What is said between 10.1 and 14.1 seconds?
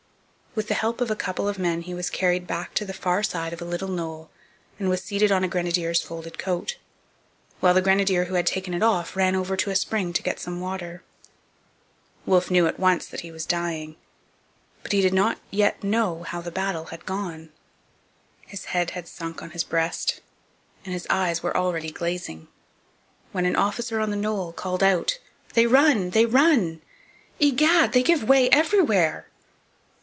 to get some water. Wolfe knew at once that he was dying.